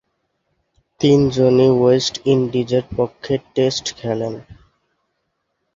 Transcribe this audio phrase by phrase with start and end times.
[1.01, 4.33] তিনজনই ওয়েস্ট ইন্ডিজের পক্ষে টেস্ট খেলেন।